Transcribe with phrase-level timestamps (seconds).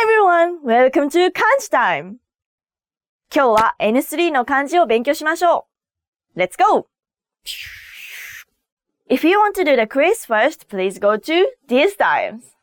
[0.00, 0.62] Hi everyone!
[0.62, 2.18] Welcome to 漢字 time!
[3.34, 5.66] 今日は N3 の漢字を勉強しましょ
[6.36, 6.86] う !Let's go!
[9.10, 12.54] If you want to do the quiz first, please go to these times.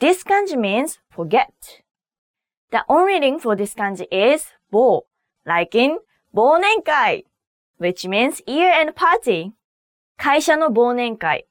[0.00, 1.52] This kanji means forget.
[2.72, 5.04] The only reading for this kanji is 忘,
[5.46, 5.98] like in
[6.32, 7.26] 忘年会
[7.78, 9.52] which means year-end party.
[10.16, 11.46] 会社の忘年会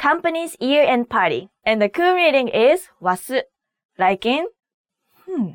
[0.00, 3.42] company's year-end party, and the kun reading is wasu,
[3.98, 4.46] like in
[5.26, 5.50] hmm,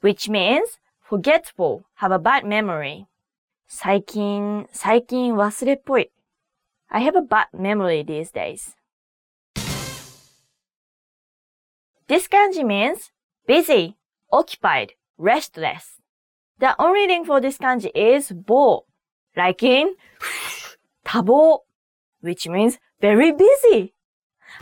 [0.00, 3.06] which means forgetful, have a bad memory.
[3.68, 6.10] 最近、最近忘れっぽい。
[6.88, 8.74] I have a bad memory these days.
[12.06, 13.12] This kanji means
[13.46, 13.96] busy,
[14.30, 16.00] occupied, restless.
[16.58, 18.84] The on reading for this kanji is bo,
[19.34, 19.94] like in
[21.02, 21.62] 多忙
[22.22, 23.92] which means very busy.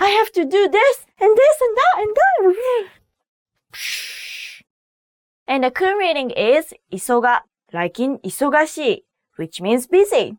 [0.00, 2.89] I have to do this and this and that and that.
[5.47, 7.41] And the kun reading is isoga,
[7.72, 9.03] like in isogashi,
[9.36, 10.36] which means busy.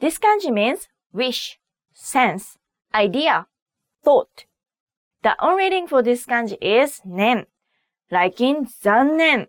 [0.00, 1.58] This kanji means wish,
[1.94, 2.58] sense,
[2.94, 3.46] idea,
[4.04, 4.46] thought.
[5.22, 7.46] The on reading for this kanji is nen,
[8.10, 9.46] like in zannen,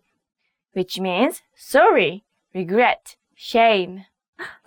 [0.74, 4.06] which means sorry, regret, shame.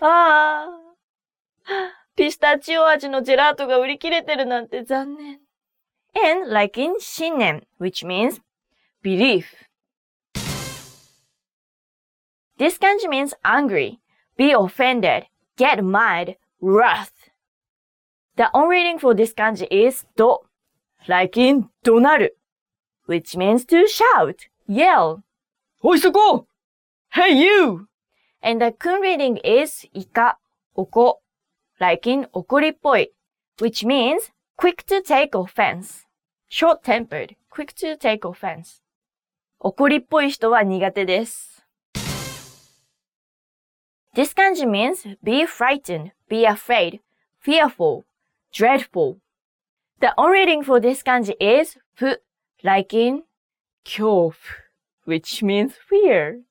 [0.00, 0.86] ああ。
[2.16, 5.40] ピスタチオ味のジェラートが売り切れてるなんて残念。
[6.14, 8.40] and like in 信念 which means
[9.02, 9.68] belief.
[12.58, 14.00] This kanji means angry,
[14.36, 17.30] be offended, get mad, wrath.
[18.36, 20.46] The only reading for this kanji is ど
[21.06, 22.38] like in 怒鳴る
[23.06, 25.20] which means to shout, yell.
[25.82, 26.46] おいそこ
[27.14, 27.86] !Hey you!
[28.42, 30.36] And the kun reading is ika
[30.76, 31.20] oko,
[31.80, 33.08] like in okorippoi,
[33.58, 36.06] which means quick to take offense.
[36.48, 38.82] short tempered, quick to take offense.
[39.58, 41.66] 怒りっぽい人は苦手です。
[44.14, 47.00] This kanji means be frightened, be afraid,
[47.42, 48.04] fearful,
[48.52, 49.18] dreadful.
[50.00, 52.16] The on reading for this kanji is fu,
[52.62, 53.24] like in
[53.84, 54.34] 恐怖,
[55.04, 56.42] which means fear.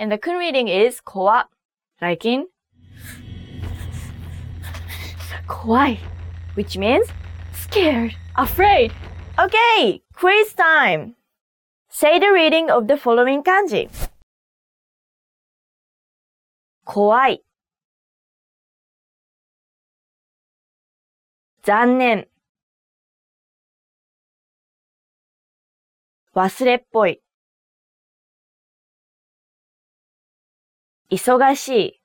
[0.00, 1.44] And the Kun reading is kōa,
[2.00, 2.46] like in
[5.46, 5.98] kowai,
[6.54, 7.06] which means
[7.52, 8.94] scared, afraid.
[9.38, 11.16] Okay, quiz time.
[11.90, 13.90] Say the reading of the following kanji.
[16.86, 17.40] Kowai.
[21.62, 22.26] 残念
[26.32, 27.20] 忘れっぽい
[31.10, 32.00] 忙しい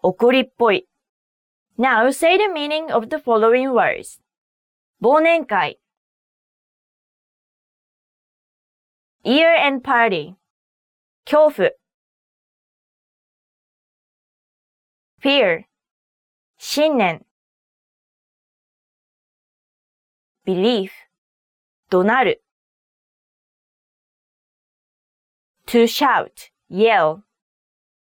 [0.00, 0.86] 怒りっぽい
[1.76, 4.20] Now say the meaning of the following words.
[5.00, 5.80] 忘年会
[9.24, 10.36] Year-end party
[11.24, 11.70] 恐怖
[15.20, 15.64] Fear
[16.58, 17.26] 信念
[20.46, 20.90] Belief
[21.90, 22.44] 怒鳴る
[25.68, 27.24] To shout, yell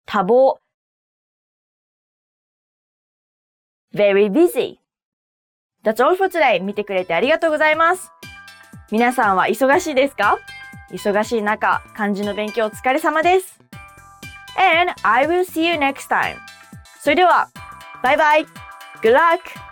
[0.05, 0.59] 多忙
[3.93, 4.79] very busy.
[5.83, 6.61] That's all for today.
[6.61, 8.11] 見てくれてありがとうございます。
[8.91, 10.39] 皆さんは忙しいですか
[10.91, 13.59] 忙しい中、漢字の勉強お疲れ様です。
[14.55, 16.37] And I will see you next time.
[17.01, 17.49] それでは、
[18.01, 18.45] バイバイ
[19.01, 19.68] !Good luck!